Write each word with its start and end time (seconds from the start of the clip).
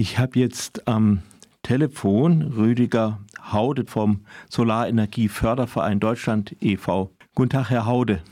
Ich 0.00 0.18
habe 0.18 0.38
jetzt 0.38 0.88
am 0.88 1.20
Telefon 1.62 2.40
Rüdiger 2.56 3.18
Haude 3.52 3.84
vom 3.84 4.24
Solarenergieförderverein 4.48 6.00
Deutschland 6.00 6.56
e.V. 6.62 7.10
Guten 7.34 7.50
Tag, 7.50 7.68
Herr 7.68 7.84
Haude. 7.84 8.22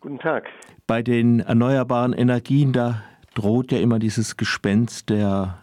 Guten 0.00 0.18
Tag. 0.18 0.46
Bei 0.86 1.02
den 1.02 1.40
erneuerbaren 1.40 2.14
Energien, 2.14 2.72
da 2.72 3.02
droht 3.34 3.72
ja 3.72 3.78
immer 3.78 3.98
dieses 3.98 4.38
Gespenst 4.38 5.10
der 5.10 5.58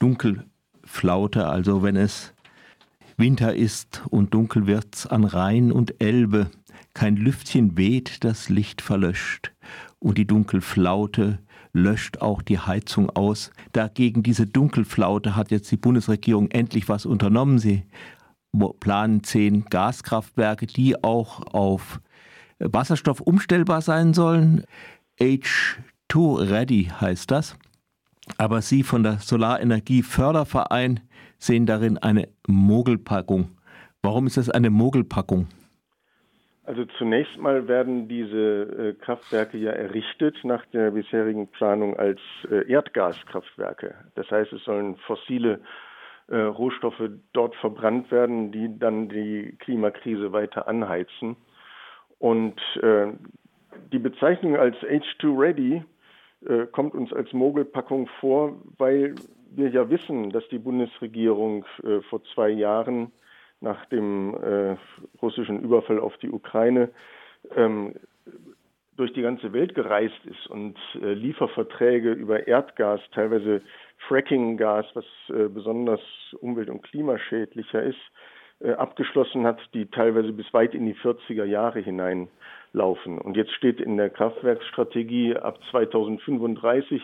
Dunkelflaute, 0.00 1.46
also 1.48 1.82
wenn 1.82 1.96
es 1.96 2.34
Winter 3.16 3.54
ist 3.54 4.02
und 4.10 4.34
dunkel 4.34 4.66
wird's 4.66 5.06
an 5.06 5.24
Rhein 5.24 5.72
und 5.72 5.98
Elbe, 5.98 6.50
kein 6.92 7.16
Lüftchen 7.16 7.78
weht, 7.78 8.22
das 8.22 8.50
Licht 8.50 8.82
verlöscht, 8.82 9.50
und 9.98 10.18
die 10.18 10.26
Dunkelflaute 10.26 11.38
löscht 11.76 12.22
auch 12.22 12.42
die 12.42 12.58
Heizung 12.58 13.10
aus. 13.10 13.50
Dagegen 13.72 14.22
diese 14.22 14.46
Dunkelflaute 14.46 15.36
hat 15.36 15.50
jetzt 15.50 15.70
die 15.70 15.76
Bundesregierung 15.76 16.50
endlich 16.50 16.88
was 16.88 17.06
unternommen. 17.06 17.58
Sie 17.58 17.84
planen 18.80 19.22
zehn 19.22 19.66
Gaskraftwerke, 19.66 20.66
die 20.66 21.02
auch 21.04 21.52
auf 21.52 22.00
Wasserstoff 22.58 23.20
umstellbar 23.20 23.82
sein 23.82 24.14
sollen. 24.14 24.64
H2 25.20 26.50
Ready 26.50 26.90
heißt 27.00 27.30
das. 27.30 27.56
Aber 28.38 28.62
Sie 28.62 28.82
von 28.82 29.02
der 29.02 29.18
Solarenergie 29.18 30.02
Förderverein 30.02 31.00
sehen 31.38 31.66
darin 31.66 31.98
eine 31.98 32.28
Mogelpackung. 32.48 33.50
Warum 34.02 34.26
ist 34.26 34.36
das 34.36 34.50
eine 34.50 34.70
Mogelpackung? 34.70 35.46
Also 36.66 36.84
zunächst 36.98 37.38
mal 37.38 37.68
werden 37.68 38.08
diese 38.08 38.62
äh, 38.62 38.92
Kraftwerke 38.94 39.56
ja 39.56 39.70
errichtet 39.70 40.36
nach 40.42 40.66
der 40.66 40.90
bisherigen 40.90 41.46
Planung 41.46 41.96
als 41.96 42.18
äh, 42.50 42.68
Erdgaskraftwerke. 42.68 43.94
Das 44.16 44.28
heißt, 44.32 44.52
es 44.52 44.64
sollen 44.64 44.96
fossile 45.06 45.60
äh, 46.26 46.36
Rohstoffe 46.36 47.08
dort 47.32 47.54
verbrannt 47.54 48.10
werden, 48.10 48.50
die 48.50 48.76
dann 48.80 49.08
die 49.08 49.54
Klimakrise 49.60 50.32
weiter 50.32 50.66
anheizen. 50.66 51.36
Und 52.18 52.58
die 53.92 53.98
Bezeichnung 53.98 54.56
als 54.56 54.74
H2 54.76 55.38
Ready 55.38 55.84
äh, 56.46 56.66
kommt 56.72 56.94
uns 56.94 57.12
als 57.12 57.30
Mogelpackung 57.34 58.08
vor, 58.20 58.56
weil 58.78 59.14
wir 59.54 59.68
ja 59.68 59.90
wissen, 59.90 60.30
dass 60.30 60.48
die 60.48 60.58
Bundesregierung 60.58 61.66
vor 62.08 62.22
zwei 62.34 62.48
Jahren 62.48 63.12
nach 63.60 63.84
dem 63.86 64.34
äh, 64.34 64.76
russischen 65.20 65.60
Überfall 65.60 65.98
auf 65.98 66.16
die 66.18 66.30
Ukraine 66.30 66.90
ähm, 67.54 67.94
durch 68.96 69.12
die 69.12 69.22
ganze 69.22 69.52
Welt 69.52 69.74
gereist 69.74 70.24
ist 70.24 70.46
und 70.48 70.76
äh, 70.94 71.12
Lieferverträge 71.12 72.12
über 72.12 72.46
Erdgas, 72.46 73.00
teilweise 73.12 73.62
Frackinggas, 74.08 74.86
was 74.94 75.04
äh, 75.28 75.48
besonders 75.48 76.00
umwelt- 76.40 76.70
und 76.70 76.82
klimaschädlicher 76.82 77.82
ist, 77.82 78.00
äh, 78.60 78.72
abgeschlossen 78.72 79.44
hat, 79.46 79.60
die 79.74 79.86
teilweise 79.86 80.32
bis 80.32 80.52
weit 80.54 80.74
in 80.74 80.86
die 80.86 80.94
40er 80.94 81.44
Jahre 81.44 81.80
hineinlaufen. 81.80 83.18
Und 83.18 83.36
jetzt 83.36 83.52
steht 83.52 83.80
in 83.80 83.96
der 83.96 84.10
Kraftwerksstrategie, 84.10 85.36
ab 85.36 85.58
2035 85.70 87.02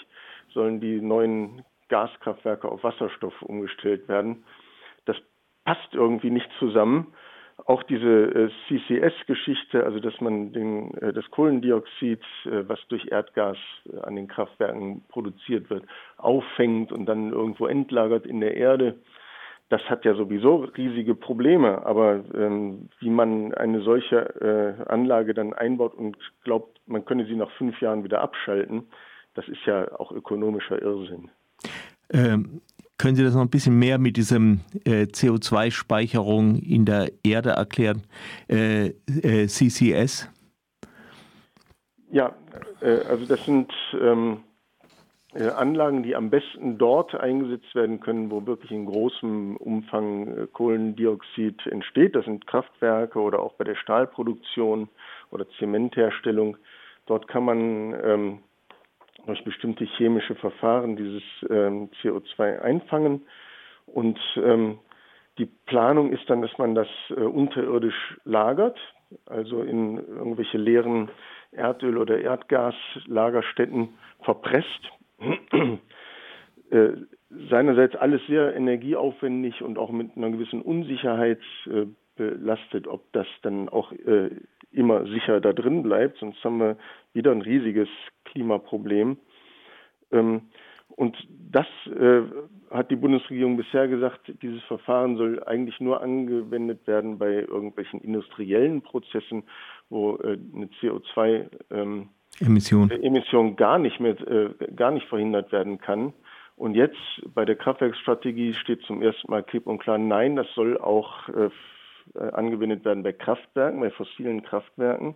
sollen 0.55 0.81
die 0.81 1.01
neuen 1.01 1.63
Gaskraftwerke 1.89 2.71
auf 2.71 2.83
Wasserstoff 2.83 3.43
umgestellt 3.43 4.09
werden. 4.09 4.45
Passt 5.65 5.93
irgendwie 5.93 6.31
nicht 6.31 6.49
zusammen. 6.59 7.15
Auch 7.65 7.83
diese 7.85 8.09
äh, 8.09 8.51
CCS-Geschichte, 8.67 9.85
also 9.85 10.01
dass 10.01 10.21
man 10.21 10.53
den, 10.53 10.95
äh, 10.95 11.13
das 11.13 11.31
Kohlendioxid, 11.31 12.21
äh, 12.45 12.69
was 12.69 12.81
durch 12.89 13.07
Erdgas 13.13 13.57
an 14.03 14.17
den 14.17 14.27
Kraftwerken 14.27 15.05
produziert 15.09 15.71
wird, 15.71 15.85
auffängt 16.17 16.91
und 16.91 17.07
dann 17.07 17.33
irgendwo 17.33 17.67
entlagert 17.67 18.27
in 18.27 18.41
der 18.41 18.57
Erde, 18.57 18.99
das 19.73 19.83
hat 19.89 20.05
ja 20.05 20.15
sowieso 20.15 20.65
riesige 20.77 21.15
Probleme. 21.15 21.87
Aber 21.87 22.25
ähm, 22.35 22.89
wie 22.99 23.11
man 23.11 23.55
eine 23.55 23.81
solche 23.83 24.17
äh, 24.19 24.91
Anlage 24.91 25.33
dann 25.33 25.55
einbaut 25.55 25.95
und 25.95 26.17
glaubt, 26.45 26.81
man 26.87 27.05
könne 27.05 27.25
sie 27.27 27.37
nach 27.37 27.51
fünf 27.53 27.81
Jahren 27.81 28.05
wieder 28.05 28.21
abschalten, 28.21 28.89
das 29.35 29.49
ist 29.49 29.65
ja 29.65 29.99
auch 29.99 30.13
ökonomischer 30.13 30.81
Irrsinn. 30.83 31.31
Ähm, 32.13 32.61
können 32.99 33.17
Sie 33.17 33.25
das 33.25 33.35
noch 33.35 33.43
ein 33.43 33.51
bisschen 33.51 33.79
mehr 33.79 33.99
mit 33.99 34.17
diesem 34.17 34.61
äh, 34.85 35.05
CO2-Speicherung 35.05 36.57
in 36.57 36.85
der 36.85 37.11
Erde 37.25 37.51
erklären? 37.51 38.03
Äh, 38.49 38.89
äh, 39.07 39.47
CCS? 39.47 40.29
Ja, 42.11 42.35
äh, 42.81 42.99
also 43.09 43.27
das 43.27 43.45
sind 43.45 43.73
ähm, 44.01 44.45
äh, 45.35 45.49
Anlagen, 45.49 46.03
die 46.03 46.15
am 46.15 46.29
besten 46.29 46.77
dort 46.77 47.15
eingesetzt 47.15 47.75
werden 47.75 48.01
können, 48.01 48.31
wo 48.31 48.47
wirklich 48.47 48.71
in 48.71 48.85
großem 48.85 49.57
Umfang 49.57 50.27
äh, 50.27 50.47
Kohlendioxid 50.47 51.67
entsteht. 51.67 52.15
Das 52.15 52.27
sind 52.27 52.47
Kraftwerke 52.47 53.19
oder 53.19 53.41
auch 53.41 53.55
bei 53.55 53.65
der 53.65 53.77
Stahlproduktion 53.77 54.89
oder 55.31 55.47
Zementherstellung. 55.59 56.59
Dort 57.07 57.29
kann 57.29 57.45
man 57.45 57.95
ähm, 58.05 58.39
durch 59.27 59.45
bestimmte 59.45 59.85
chemische 59.85 60.35
Verfahren 60.35 60.97
dieses 60.97 61.23
ähm, 61.49 61.91
CO2 62.03 62.61
einfangen. 62.61 63.23
Und 63.87 64.19
ähm, 64.37 64.79
die 65.39 65.47
Planung 65.67 66.13
ist 66.13 66.29
dann, 66.29 66.43
dass 66.43 66.57
man 66.59 66.75
das 66.75 66.89
äh, 67.11 67.15
unterirdisch 67.15 68.19
lagert, 68.25 68.79
also 69.27 69.63
in 69.63 69.97
irgendwelche 69.97 70.59
leeren 70.59 71.11
Erdöl- 71.53 71.99
oder 71.99 72.21
Erdgaslagerstätten 72.21 73.91
verpresst. 74.23 74.91
äh, 76.71 76.89
seinerseits 77.49 77.95
alles 77.97 78.21
sehr 78.27 78.55
energieaufwendig 78.55 79.63
und 79.63 79.79
auch 79.79 79.91
mit 79.91 80.17
einer 80.17 80.31
gewissen 80.31 80.63
Unsicherheit 80.63 81.41
äh, 81.67 81.87
belastet, 82.17 82.87
ob 82.87 83.11
das 83.13 83.27
dann 83.43 83.69
auch 83.69 83.93
äh, 83.93 84.31
immer 84.73 85.07
sicher 85.07 85.41
da 85.41 85.53
drin 85.53 85.83
bleibt. 85.83 86.19
Sonst 86.19 86.43
haben 86.45 86.59
wir 86.59 86.77
wieder 87.13 87.33
ein 87.33 87.43
riesiges 87.43 87.89
Klimaproblem. 88.25 89.19
Ähm, 90.11 90.43
und 90.97 91.17
das 91.51 91.67
äh, 91.87 92.23
hat 92.71 92.91
die 92.91 92.97
Bundesregierung 92.97 93.57
bisher 93.57 93.89
gesagt, 93.89 94.33
dieses 94.43 94.63
Verfahren 94.65 95.17
soll 95.17 95.43
eigentlich 95.45 95.81
nur 95.81 96.03
angewendet 96.03 96.87
werden 96.87 97.19
bei 97.19 97.33
irgendwelchen 97.33 98.01
industriellen 98.01 98.83
Prozessen, 98.83 99.45
wo 99.89 100.17
äh, 100.17 100.39
eine 100.55 100.67
CO2 100.81 101.47
ähm, 101.71 102.09
Emission. 102.41 102.91
Emission 102.91 103.57
gar 103.57 103.79
nicht 103.79 104.01
mehr, 104.01 104.19
äh, 104.21 104.51
gar 104.75 104.91
nicht 104.91 105.07
verhindert 105.09 105.53
werden 105.53 105.79
kann. 105.79 106.13
Und 106.57 106.75
jetzt 106.75 106.97
bei 107.35 107.45
der 107.45 107.57
Kraftwerksstrategie 107.57 108.55
steht 108.55 108.83
zum 108.83 109.03
ersten 109.03 109.31
Mal 109.31 109.43
klipp 109.43 109.67
und 109.67 109.79
klar, 109.79 109.99
nein, 109.99 110.37
das 110.37 110.47
soll 110.55 110.79
auch 110.79 111.29
äh, 112.15 112.31
angewendet 112.33 112.85
werden 112.85 113.03
bei 113.03 113.13
Kraftwerken, 113.13 113.81
bei 113.81 113.91
fossilen 113.91 114.43
Kraftwerken. 114.43 115.15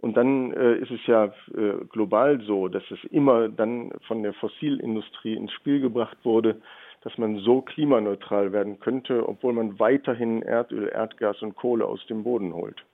Und 0.00 0.16
dann 0.16 0.52
äh, 0.52 0.76
ist 0.76 0.90
es 0.90 1.06
ja 1.06 1.26
äh, 1.56 1.84
global 1.88 2.40
so, 2.42 2.68
dass 2.68 2.82
es 2.90 3.02
immer 3.10 3.48
dann 3.48 3.90
von 4.06 4.22
der 4.22 4.34
Fossilindustrie 4.34 5.34
ins 5.34 5.52
Spiel 5.52 5.80
gebracht 5.80 6.18
wurde, 6.24 6.60
dass 7.02 7.16
man 7.18 7.38
so 7.38 7.60
klimaneutral 7.62 8.52
werden 8.52 8.80
könnte, 8.80 9.28
obwohl 9.28 9.52
man 9.52 9.78
weiterhin 9.78 10.42
Erdöl, 10.42 10.88
Erdgas 10.88 11.40
und 11.42 11.54
Kohle 11.54 11.86
aus 11.86 12.04
dem 12.06 12.22
Boden 12.22 12.52
holt. 12.52 12.84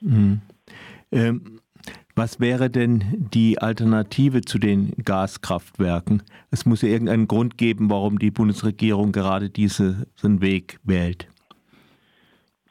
Mhm. 0.00 0.40
Ähm, 1.12 1.60
was 2.14 2.40
wäre 2.40 2.70
denn 2.70 3.28
die 3.32 3.58
Alternative 3.58 4.40
zu 4.40 4.58
den 4.58 4.92
Gaskraftwerken? 5.04 6.22
Es 6.50 6.64
muss 6.64 6.82
ja 6.82 6.88
irgendeinen 6.88 7.28
Grund 7.28 7.58
geben, 7.58 7.90
warum 7.90 8.18
die 8.18 8.30
Bundesregierung 8.30 9.12
gerade 9.12 9.50
diesen 9.50 10.06
Weg 10.22 10.78
wählt. 10.82 11.28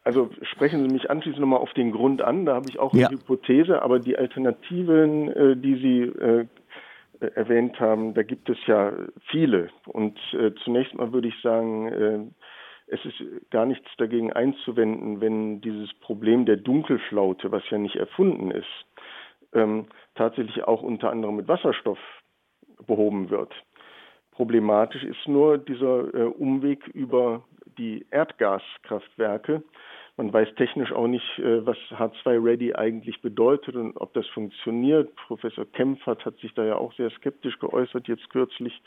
Also 0.05 0.29
sprechen 0.43 0.87
Sie 0.87 0.93
mich 0.93 1.09
anschließend 1.09 1.41
nochmal 1.41 1.59
auf 1.59 1.73
den 1.73 1.91
Grund 1.91 2.21
an. 2.21 2.45
Da 2.45 2.53
habe 2.53 2.69
ich 2.69 2.77
auch 2.77 2.93
ja. 2.93 3.07
eine 3.07 3.17
Hypothese, 3.17 3.81
aber 3.81 3.99
die 3.99 4.17
Alternativen, 4.17 5.31
äh, 5.31 5.57
die 5.57 5.75
Sie 5.75 6.01
äh, 6.01 6.45
erwähnt 7.33 7.79
haben, 7.79 8.13
da 8.13 8.21
gibt 8.21 8.47
es 8.49 8.57
ja 8.67 8.93
viele. 9.31 9.69
Und 9.87 10.17
äh, 10.33 10.51
zunächst 10.63 10.93
mal 10.93 11.11
würde 11.11 11.27
ich 11.27 11.41
sagen, 11.41 11.87
äh, 11.87 12.19
es 12.87 13.03
ist 13.03 13.49
gar 13.49 13.65
nichts 13.65 13.87
dagegen 13.97 14.31
einzuwenden, 14.31 15.21
wenn 15.21 15.59
dieses 15.61 15.91
Problem 16.01 16.45
der 16.45 16.57
Dunkelflaute, 16.57 17.51
was 17.51 17.67
ja 17.71 17.79
nicht 17.79 17.95
erfunden 17.95 18.51
ist, 18.51 18.85
ähm, 19.53 19.87
tatsächlich 20.13 20.63
auch 20.65 20.83
unter 20.83 21.09
anderem 21.09 21.37
mit 21.37 21.47
Wasserstoff 21.47 21.97
behoben 22.85 23.31
wird. 23.31 23.51
Problematisch 24.29 25.03
ist 25.03 25.27
nur 25.27 25.57
dieser 25.57 26.13
äh, 26.13 26.23
Umweg 26.25 26.85
über 26.89 27.43
die 27.77 28.05
Erdgaskraftwerke, 28.11 29.63
man 30.17 30.31
weiß 30.31 30.55
technisch 30.55 30.91
auch 30.93 31.07
nicht, 31.07 31.39
äh, 31.39 31.65
was 31.65 31.77
H2-Ready 31.91 32.75
eigentlich 32.75 33.21
bedeutet 33.21 33.75
und 33.75 33.97
ob 33.97 34.13
das 34.13 34.27
funktioniert. 34.27 35.13
Professor 35.15 35.65
Kempfert 35.65 36.25
hat 36.25 36.37
sich 36.37 36.53
da 36.53 36.63
ja 36.63 36.75
auch 36.75 36.93
sehr 36.93 37.09
skeptisch 37.11 37.59
geäußert, 37.59 38.07
jetzt 38.07 38.29
kürzlich. 38.29 38.81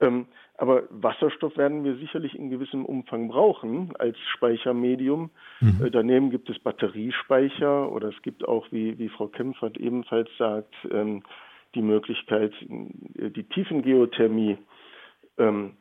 Ähm, 0.00 0.26
aber 0.56 0.84
Wasserstoff 0.90 1.56
werden 1.56 1.84
wir 1.84 1.96
sicherlich 1.96 2.34
in 2.34 2.50
gewissem 2.50 2.84
Umfang 2.84 3.28
brauchen 3.28 3.94
als 3.98 4.16
Speichermedium. 4.34 5.30
Mhm. 5.60 5.84
Äh, 5.84 5.90
daneben 5.90 6.30
gibt 6.30 6.48
es 6.48 6.58
Batteriespeicher 6.58 7.90
oder 7.92 8.08
es 8.08 8.22
gibt 8.22 8.46
auch, 8.46 8.66
wie, 8.70 8.98
wie 8.98 9.08
Frau 9.08 9.28
Kempfert 9.28 9.76
ebenfalls 9.76 10.30
sagt, 10.38 10.74
ähm, 10.90 11.22
die 11.74 11.82
Möglichkeit, 11.82 12.52
äh, 13.18 13.30
die 13.30 13.44
Tiefengeothermie 13.44 14.56
ähm, 15.36 15.76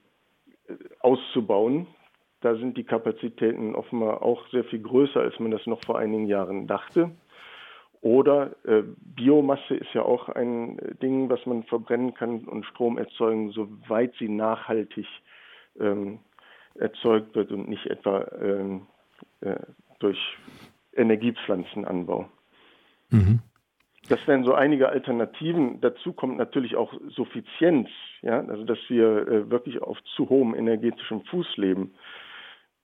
auszubauen. 0.99 1.87
Da 2.41 2.55
sind 2.55 2.77
die 2.77 2.83
Kapazitäten 2.83 3.73
offenbar 3.73 4.21
auch 4.21 4.47
sehr 4.49 4.63
viel 4.63 4.79
größer, 4.79 5.19
als 5.19 5.39
man 5.39 5.51
das 5.51 5.65
noch 5.65 5.83
vor 5.85 5.97
einigen 5.97 6.27
Jahren 6.27 6.67
dachte. 6.67 7.11
Oder 8.01 8.55
äh, 8.63 8.83
Biomasse 9.15 9.75
ist 9.75 9.93
ja 9.93 10.03
auch 10.03 10.29
ein 10.29 10.77
Ding, 11.01 11.29
was 11.29 11.43
man 11.47 11.63
verbrennen 11.63 12.13
kann 12.13 12.41
und 12.41 12.65
Strom 12.65 12.99
erzeugen, 12.99 13.49
soweit 13.51 14.13
sie 14.19 14.29
nachhaltig 14.29 15.07
ähm, 15.79 16.19
erzeugt 16.75 17.35
wird 17.35 17.51
und 17.51 17.67
nicht 17.67 17.87
etwa 17.87 18.27
ähm, 18.39 18.85
äh, 19.41 19.55
durch 19.97 20.19
Energiepflanzenanbau. 20.95 22.29
Mhm. 23.09 23.39
Das 24.09 24.25
wären 24.27 24.43
so 24.43 24.53
einige 24.53 24.89
Alternativen. 24.89 25.81
Dazu 25.81 26.13
kommt 26.13 26.37
natürlich 26.37 26.75
auch 26.75 26.93
Suffizienz, 27.09 27.89
ja, 28.21 28.39
also 28.41 28.63
dass 28.63 28.79
wir 28.89 29.27
äh, 29.27 29.49
wirklich 29.49 29.81
auf 29.81 29.97
zu 30.15 30.29
hohem 30.29 30.53
energetischem 30.53 31.21
Fuß 31.25 31.57
leben 31.57 31.93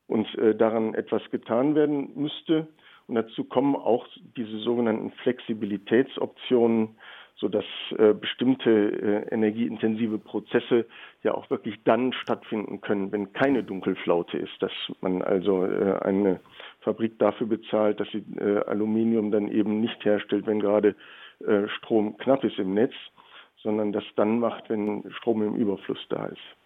und 0.07 0.27
äh, 0.38 0.55
daran 0.55 0.94
etwas 0.94 1.21
getan 1.31 1.75
werden 1.75 2.11
müsste. 2.15 2.67
Und 3.07 3.15
dazu 3.15 3.44
kommen 3.44 3.75
auch 3.75 4.07
diese 4.38 4.59
sogenannten 4.59 5.11
Flexibilitätsoptionen, 5.23 6.95
sodass 7.35 7.65
äh, 7.97 8.13
bestimmte 8.13 8.69
äh, 8.69 9.33
energieintensive 9.33 10.17
Prozesse 10.19 10.85
ja 11.23 11.33
auch 11.33 11.50
wirklich 11.50 11.83
dann 11.83 12.13
stattfinden 12.13 12.79
können, 12.81 13.11
wenn 13.11 13.33
keine 13.33 13.63
Dunkelflaute 13.63 14.38
ist, 14.38 14.53
dass 14.61 14.71
man 15.01 15.21
also 15.21 15.65
äh, 15.65 16.00
eine 16.01 16.39
Fabrik 16.81 17.19
dafür 17.19 17.47
bezahlt, 17.47 17.99
dass 17.99 18.07
sie 18.11 18.23
äh, 18.39 18.59
Aluminium 18.65 19.31
dann 19.31 19.49
eben 19.49 19.81
nicht 19.81 20.06
herstellt, 20.06 20.45
wenn 20.45 20.59
gerade 20.59 20.95
äh, 21.45 21.67
Strom 21.67 22.17
knapp 22.17 22.44
ist 22.44 22.59
im 22.59 22.73
Netz, 22.73 22.94
sondern 23.57 23.91
das 23.91 24.03
dann 24.15 24.39
macht, 24.39 24.69
wenn 24.69 25.03
Strom 25.11 25.41
im 25.41 25.56
Überfluss 25.56 26.06
da 26.09 26.27
ist. 26.27 26.62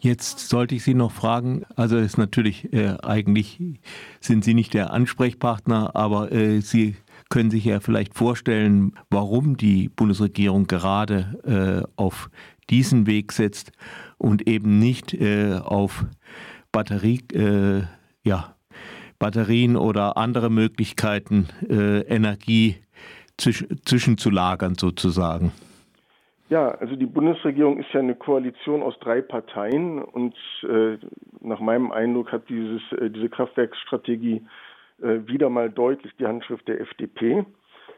Jetzt 0.00 0.50
sollte 0.50 0.74
ich 0.74 0.84
Sie 0.84 0.94
noch 0.94 1.12
fragen, 1.12 1.64
also 1.76 1.96
ist 1.96 2.18
natürlich 2.18 2.72
äh, 2.72 2.96
eigentlich 3.02 3.58
sind 4.20 4.44
Sie 4.44 4.54
nicht 4.54 4.74
der 4.74 4.92
Ansprechpartner, 4.92 5.96
aber 5.96 6.30
äh, 6.30 6.60
Sie 6.60 6.96
können 7.30 7.50
sich 7.50 7.64
ja 7.64 7.80
vielleicht 7.80 8.14
vorstellen, 8.14 8.92
warum 9.10 9.56
die 9.56 9.88
Bundesregierung 9.88 10.66
gerade 10.66 11.86
äh, 11.86 11.90
auf 11.96 12.28
diesen 12.70 13.06
Weg 13.06 13.32
setzt 13.32 13.72
und 14.18 14.46
eben 14.46 14.78
nicht 14.78 15.14
äh, 15.14 15.54
auf 15.54 16.04
Batterie, 16.70 17.22
äh, 17.32 17.82
ja, 18.24 18.54
Batterien 19.18 19.76
oder 19.76 20.16
andere 20.16 20.50
Möglichkeiten, 20.50 21.48
äh, 21.68 22.00
Energie 22.00 22.76
zwisch 23.36 23.64
zwischenzulagern 23.84 24.76
sozusagen. 24.76 25.52
Ja, 26.50 26.68
also 26.68 26.94
die 26.94 27.06
Bundesregierung 27.06 27.78
ist 27.78 27.92
ja 27.92 28.00
eine 28.00 28.14
Koalition 28.14 28.82
aus 28.82 28.98
drei 29.00 29.22
Parteien 29.22 30.02
und 30.02 30.34
äh, 30.62 30.98
nach 31.40 31.60
meinem 31.60 31.90
Eindruck 31.90 32.32
hat 32.32 32.48
dieses, 32.50 32.82
äh, 32.92 33.08
diese 33.08 33.30
Kraftwerksstrategie 33.30 34.46
äh, 35.00 35.26
wieder 35.26 35.48
mal 35.48 35.70
deutlich 35.70 36.12
die 36.18 36.26
Handschrift 36.26 36.68
der 36.68 36.80
FDP, 36.80 37.46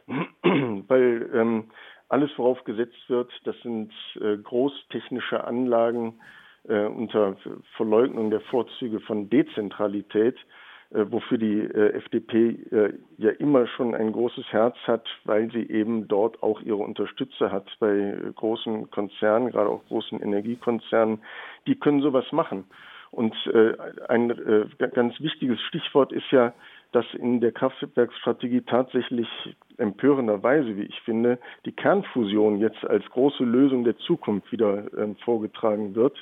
weil 0.43 1.31
ähm, 1.35 1.65
alles, 2.09 2.31
worauf 2.37 2.63
gesetzt 2.63 3.09
wird, 3.09 3.33
das 3.45 3.57
sind 3.63 3.93
äh, 4.21 4.37
großtechnische 4.37 5.43
Anlagen 5.43 6.21
äh, 6.69 6.85
unter 6.85 7.37
Verleugnung 7.77 8.31
der 8.31 8.41
Vorzüge 8.43 9.01
von 9.01 9.29
Dezentralität 9.29 10.37
wofür 10.91 11.39
die 11.39 11.61
äh, 11.61 11.95
FDP 11.95 12.51
äh, 12.71 12.93
ja 13.19 13.31
immer 13.31 13.67
schon 13.67 13.95
ein 13.95 14.13
großes 14.13 14.53
Herz 14.53 14.77
hat, 14.87 15.07
weil 15.25 15.51
sie 15.51 15.69
eben 15.69 16.07
dort 16.09 16.43
auch 16.43 16.61
ihre 16.61 16.77
Unterstützer 16.77 17.51
hat 17.51 17.69
bei 17.81 18.17
großen 18.35 18.91
Konzernen, 18.91 19.51
gerade 19.51 19.69
auch 19.69 19.85
großen 19.87 20.21
Energiekonzernen. 20.21 21.19
Die 21.67 21.75
können 21.75 22.03
sowas 22.03 22.31
machen. 22.33 22.65
Und 23.13 23.35
ein 24.09 24.29
ganz 24.95 25.19
wichtiges 25.21 25.59
Stichwort 25.63 26.13
ist 26.13 26.31
ja, 26.33 26.53
dass 26.93 27.07
in 27.15 27.41
der 27.41 27.53
Kraftwerksstrategie 27.53 28.63
tatsächlich 28.63 29.29
empörenderweise, 29.79 30.77
wie 30.77 30.83
ich 30.83 31.01
finde, 31.03 31.39
die 31.65 31.73
Kernfusion 31.73 32.59
jetzt 32.59 32.85
als 32.85 33.05
große 33.11 33.45
Lösung 33.45 33.85
der 33.85 33.97
Zukunft 33.99 34.51
wieder 34.53 34.85
ähm, 34.99 35.17
vorgetragen 35.25 35.95
wird, 35.95 36.17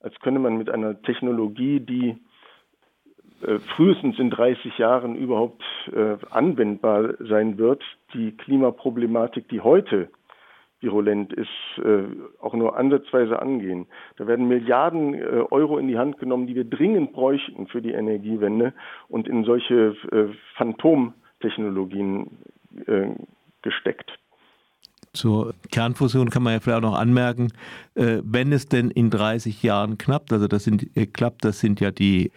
als 0.00 0.18
könne 0.20 0.38
man 0.38 0.56
mit 0.56 0.70
einer 0.70 1.00
Technologie, 1.02 1.80
die 1.80 2.10
äh, 2.10 2.16
frühestens 3.76 4.18
in 4.18 4.30
30 4.30 4.78
Jahren 4.78 5.14
überhaupt 5.14 5.62
äh, 5.92 6.16
anwendbar 6.30 7.14
sein 7.20 7.58
wird, 7.58 7.82
die 8.14 8.36
Klimaproblematik, 8.36 9.48
die 9.48 9.60
heute 9.60 10.10
virulent 10.80 11.32
ist, 11.32 11.48
äh, 11.78 12.04
auch 12.40 12.54
nur 12.54 12.76
ansatzweise 12.76 13.40
angehen. 13.40 13.86
Da 14.16 14.26
werden 14.26 14.48
Milliarden 14.48 15.14
äh, 15.14 15.44
Euro 15.50 15.78
in 15.78 15.88
die 15.88 15.98
Hand 15.98 16.18
genommen, 16.18 16.46
die 16.46 16.54
wir 16.54 16.64
dringend 16.64 17.12
bräuchten 17.12 17.66
für 17.66 17.82
die 17.82 17.92
Energiewende 17.92 18.72
und 19.08 19.26
in 19.28 19.44
solche 19.44 19.96
äh, 20.12 20.28
Phantomtechnologien 20.56 22.38
äh, 22.86 23.08
gesteckt. 23.62 24.18
Zur 25.12 25.54
Kernfusion 25.70 26.30
kann 26.30 26.42
man 26.42 26.52
ja 26.54 26.60
vielleicht 26.60 26.78
auch 26.78 26.90
noch 26.90 26.98
anmerken, 26.98 27.52
wenn 27.94 28.52
es 28.52 28.66
denn 28.66 28.90
in 28.90 29.10
30 29.10 29.62
Jahren 29.62 29.98
klappt, 29.98 30.32
also 30.32 30.48
das 30.48 30.64
sind, 30.64 30.88
klappt, 31.12 31.44
das 31.44 31.60
sind 31.60 31.80
ja 31.80 31.90
die 31.90 32.30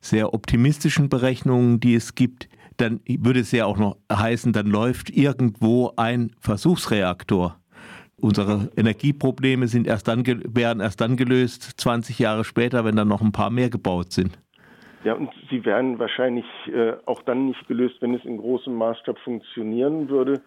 sehr 0.00 0.34
optimistischen 0.34 1.08
Berechnungen, 1.08 1.80
die 1.80 1.94
es 1.94 2.14
gibt, 2.14 2.48
dann 2.76 3.00
würde 3.06 3.40
es 3.40 3.52
ja 3.52 3.66
auch 3.66 3.78
noch 3.78 3.96
heißen, 4.10 4.52
dann 4.52 4.66
läuft 4.66 5.10
irgendwo 5.10 5.92
ein 5.96 6.30
Versuchsreaktor. 6.40 7.56
Unsere 8.20 8.70
Energieprobleme 8.76 9.68
sind 9.68 9.86
erst 9.86 10.08
dann, 10.08 10.24
werden 10.26 10.80
erst 10.80 11.00
dann 11.00 11.16
gelöst, 11.16 11.80
20 11.80 12.18
Jahre 12.18 12.44
später, 12.44 12.84
wenn 12.84 12.96
dann 12.96 13.08
noch 13.08 13.20
ein 13.20 13.32
paar 13.32 13.50
mehr 13.50 13.70
gebaut 13.70 14.12
sind. 14.12 14.38
Ja, 15.04 15.14
und 15.14 15.30
sie 15.50 15.64
werden 15.64 15.98
wahrscheinlich 16.00 16.44
äh, 16.66 16.94
auch 17.06 17.22
dann 17.22 17.46
nicht 17.46 17.68
gelöst, 17.68 17.96
wenn 18.00 18.14
es 18.14 18.24
in 18.24 18.38
großem 18.38 18.74
Maßstab 18.74 19.18
funktionieren 19.20 20.08
würde. 20.08 20.40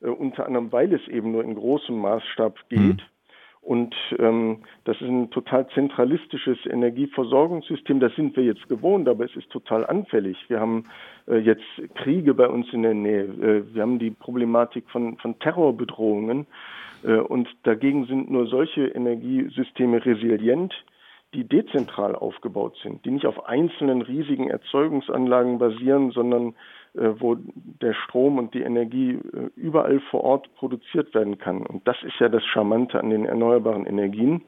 Äh, 0.00 0.08
unter 0.08 0.46
anderem, 0.46 0.72
weil 0.72 0.92
es 0.92 1.06
eben 1.08 1.32
nur 1.32 1.44
in 1.44 1.54
großem 1.54 1.98
Maßstab 1.98 2.68
geht. 2.68 2.78
Hm. 2.78 3.00
Und 3.60 3.94
ähm, 4.18 4.60
das 4.84 4.96
ist 4.96 5.08
ein 5.08 5.30
total 5.30 5.68
zentralistisches 5.68 6.58
Energieversorgungssystem. 6.64 8.00
Das 8.00 8.14
sind 8.14 8.34
wir 8.36 8.44
jetzt 8.44 8.66
gewohnt, 8.68 9.08
aber 9.08 9.26
es 9.26 9.36
ist 9.36 9.50
total 9.50 9.84
anfällig. 9.84 10.38
Wir 10.48 10.60
haben 10.60 10.86
äh, 11.26 11.36
jetzt 11.38 11.66
Kriege 11.96 12.32
bei 12.32 12.48
uns 12.48 12.72
in 12.72 12.82
der 12.82 12.94
Nähe. 12.94 13.24
Äh, 13.24 13.74
wir 13.74 13.82
haben 13.82 13.98
die 13.98 14.10
Problematik 14.10 14.88
von, 14.90 15.18
von 15.18 15.38
Terrorbedrohungen. 15.40 16.46
Äh, 17.04 17.16
und 17.16 17.48
dagegen 17.64 18.06
sind 18.06 18.30
nur 18.30 18.46
solche 18.46 18.86
Energiesysteme 18.86 20.04
resilient, 20.04 20.72
die 21.34 21.44
dezentral 21.44 22.14
aufgebaut 22.14 22.76
sind, 22.82 23.04
die 23.04 23.10
nicht 23.10 23.26
auf 23.26 23.46
einzelnen 23.46 24.02
riesigen 24.02 24.48
Erzeugungsanlagen 24.48 25.58
basieren, 25.58 26.10
sondern 26.10 26.54
äh, 26.94 27.10
wo 27.18 27.36
der 27.36 27.94
Strom 27.94 28.38
und 28.38 28.54
die 28.54 28.62
Energie 28.62 29.12
äh, 29.12 29.50
überall 29.56 30.00
vor 30.10 30.24
Ort 30.24 30.54
produziert 30.54 31.14
werden 31.14 31.38
kann. 31.38 31.66
Und 31.66 31.86
das 31.86 31.96
ist 32.02 32.18
ja 32.18 32.28
das 32.28 32.44
Charmante 32.44 32.98
an 32.98 33.10
den 33.10 33.26
erneuerbaren 33.26 33.84
Energien, 33.84 34.42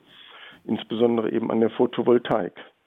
insbesondere 0.65 1.31
eben 1.33 1.51
an 1.51 1.61
der 1.61 1.71
Photovoltaik. 1.71 2.55